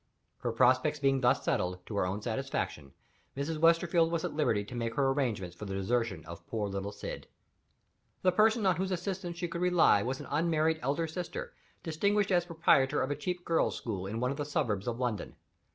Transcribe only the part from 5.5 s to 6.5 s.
for the desertion of